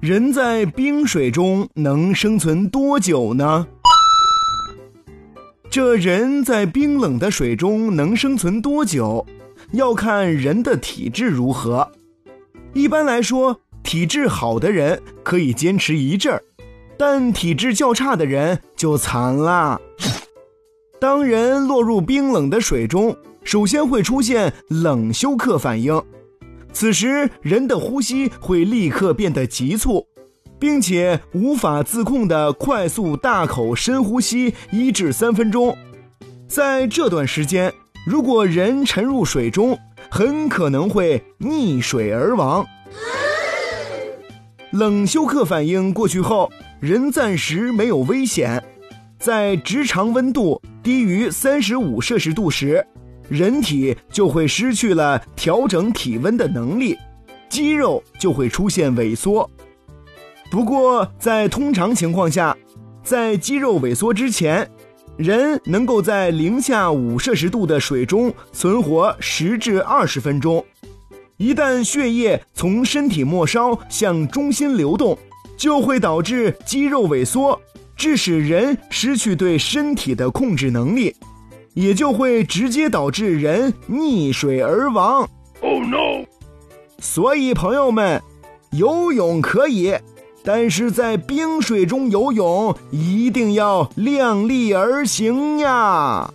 [0.00, 3.66] 人在冰水中能生存多久呢？
[5.68, 9.26] 这人在冰冷的水中能生存多久，
[9.72, 11.90] 要看人的体质如何。
[12.74, 16.40] 一般来说，体质好的人可以坚持一阵儿，
[16.96, 19.80] 但体质较差的人就惨啦。
[21.00, 26.00] 当人落入冰冷的水中，首先会出现冷休克反应。
[26.78, 30.06] 此时，人的呼吸会立刻变得急促，
[30.60, 35.76] 并且无法自控的快速大口深呼吸一至三分钟。
[36.46, 37.74] 在这段时间，
[38.06, 39.76] 如果人沉入水中，
[40.08, 42.64] 很可能会溺水而亡。
[44.70, 46.48] 冷休克反应过去后，
[46.78, 48.62] 人暂时没有危险。
[49.18, 52.86] 在直肠温度低于三十五摄氏度时。
[53.28, 56.96] 人体就会失去了调整体温的能力，
[57.48, 59.48] 肌肉就会出现萎缩。
[60.50, 62.56] 不过，在通常情况下，
[63.02, 64.66] 在肌肉萎缩之前，
[65.16, 70.64] 人能够在零下五摄氏度的水中存活十至二十分钟。
[71.36, 75.16] 一旦血液从身体末梢向中心流动，
[75.56, 77.60] 就会导致肌肉萎缩，
[77.94, 81.14] 致使人失去对身体的控制能力。
[81.78, 85.28] 也就会直接导致人溺水而亡。
[85.60, 86.26] Oh no！
[86.98, 88.20] 所以朋友们，
[88.72, 89.94] 游泳可以，
[90.42, 96.34] 但是在冰水中游泳一定要量力而行呀。